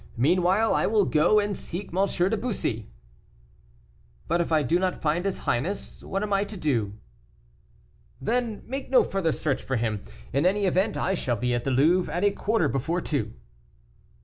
[0.17, 2.07] Meanwhile I will go and seek M.
[2.07, 2.89] de Bussy."
[4.27, 6.93] "But if I do not find his highness, what am I to do?"
[8.19, 10.03] "Then make no further search for him.
[10.33, 13.35] In any event I shall be at the Louvre at a quarter before two."